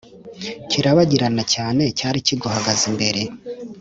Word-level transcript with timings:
kirabagirana 0.69 1.43
cyane 1.53 1.83
Cyari 1.97 2.17
kiguhagaze 2.27 2.83
imbere 2.91 3.21